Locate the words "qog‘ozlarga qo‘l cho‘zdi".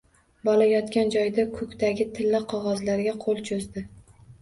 2.57-3.89